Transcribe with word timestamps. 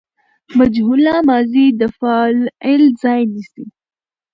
مجهوله 0.57 1.15
ماضي 1.29 1.65
د 1.79 1.81
فاعل 1.97 2.81
ځای 3.01 3.21
نیسي. 3.33 3.65